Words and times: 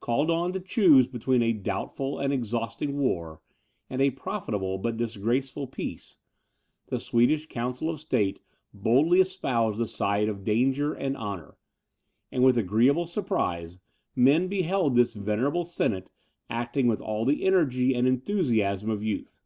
Called 0.00 0.30
on 0.30 0.54
to 0.54 0.60
choose 0.60 1.06
between 1.06 1.42
a 1.42 1.52
doubtful 1.52 2.18
and 2.18 2.32
exhausting 2.32 2.96
war, 2.96 3.42
and 3.90 4.00
a 4.00 4.12
profitable 4.12 4.78
but 4.78 4.96
disgraceful 4.96 5.66
peace, 5.66 6.16
the 6.86 6.98
Swedish 6.98 7.44
council 7.50 7.90
of 7.90 8.00
state 8.00 8.40
boldly 8.72 9.20
espoused 9.20 9.76
the 9.76 9.86
side 9.86 10.26
of 10.26 10.42
danger 10.42 10.94
and 10.94 11.18
honour; 11.18 11.58
and 12.32 12.42
with 12.42 12.56
agreeable 12.56 13.04
surprise, 13.06 13.78
men 14.16 14.48
beheld 14.48 14.96
this 14.96 15.12
venerable 15.12 15.66
senate 15.66 16.10
acting 16.48 16.86
with 16.86 17.02
all 17.02 17.26
the 17.26 17.44
energy 17.44 17.94
and 17.94 18.08
enthusiasm 18.08 18.88
of 18.88 19.02
youth. 19.04 19.38